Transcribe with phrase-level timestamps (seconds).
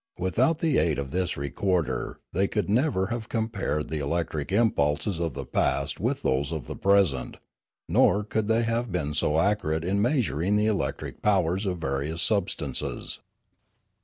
[0.17, 5.35] Without the aid of this recorder they could never have compared the electric impulses of
[5.35, 7.37] the past with those of the present,
[7.87, 13.19] nor could they have been so accurate in measuring the electric powers of various substances.